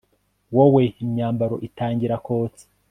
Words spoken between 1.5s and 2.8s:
itangira kotsa